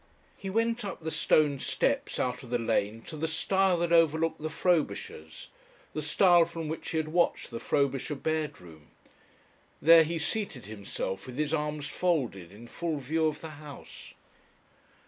He 0.35 0.49
went 0.49 0.83
up 0.83 1.01
the 1.01 1.11
stone 1.11 1.59
steps 1.59 2.17
out 2.19 2.41
of 2.41 2.49
the 2.49 2.57
lane 2.57 3.03
to 3.03 3.15
the 3.15 3.27
stile 3.27 3.77
that 3.77 3.91
overlooked 3.91 4.41
the 4.41 4.49
Frobishers, 4.49 5.49
the 5.93 6.01
stile 6.01 6.45
from 6.45 6.67
which 6.67 6.89
he 6.89 6.97
had 6.97 7.09
watched 7.09 7.51
the 7.51 7.59
Frobisher 7.59 8.15
bedroom. 8.15 8.87
There 9.79 10.03
he 10.03 10.17
seated 10.17 10.65
himself 10.65 11.27
with 11.27 11.37
his 11.37 11.53
arms, 11.53 11.85
folded, 11.87 12.51
in 12.51 12.67
full 12.67 12.97
view 12.97 13.27
of 13.27 13.41
the 13.41 13.49
house. 13.61 14.15